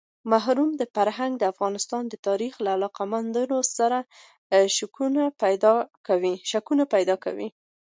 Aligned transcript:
مرحوم 0.31 0.71
فرهنګ 0.95 1.31
د 1.37 1.43
افغانستان 1.53 2.03
د 2.09 2.13
تاریخ 2.27 2.53
له 2.63 2.69
علاقه 2.75 3.03
مندانو 3.11 3.59
سره 3.77 3.99
شکونه 4.75 5.23
پیدا 7.09 7.15
کوي. 7.25 7.49